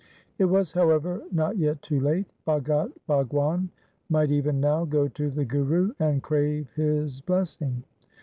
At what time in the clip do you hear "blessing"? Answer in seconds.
7.21-7.83